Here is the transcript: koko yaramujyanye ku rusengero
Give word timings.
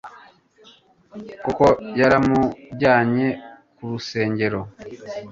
koko 1.43 1.65
yaramujyanye 1.99 3.27
ku 3.75 3.83
rusengero 3.91 4.59